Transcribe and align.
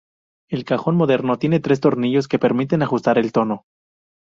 El 0.49 0.65
cajón 0.65 0.95
moderno 0.95 1.37
tiene 1.37 1.59
tres 1.59 1.79
tornillos 1.79 2.27
que 2.27 2.39
permiten 2.39 2.81
ajustar 2.81 3.19
el 3.19 3.31
tono. 3.31 3.65